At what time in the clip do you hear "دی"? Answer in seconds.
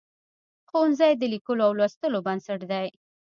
2.71-2.87